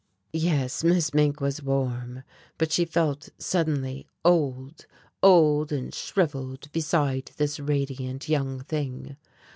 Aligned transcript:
Yes, 0.33 0.83
Miss 0.83 1.13
Mink 1.13 1.39
was 1.41 1.61
warm, 1.61 2.23
but 2.57 2.71
she 2.71 2.85
felt 2.85 3.29
suddenly 3.37 4.07
old, 4.25 4.87
old 5.21 5.71
and 5.71 5.93
shrivelled 5.93 6.71
beside 6.71 7.29
this 7.37 7.59
radiant 7.59 8.27
young 8.27 8.61
thing. 8.61 9.15